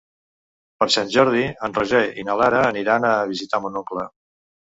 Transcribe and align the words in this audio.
Per 0.83 0.87
Sant 0.95 1.11
Jordi 1.15 1.43
en 1.67 1.75
Roger 1.81 2.01
i 2.23 2.25
na 2.31 2.39
Lara 2.41 2.63
aniran 2.71 3.07
a 3.11 3.13
visitar 3.35 3.61
mon 3.67 3.79
oncle. 3.85 4.09